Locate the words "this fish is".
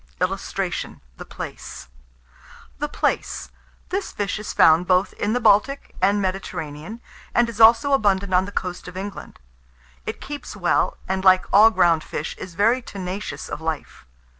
3.89-4.51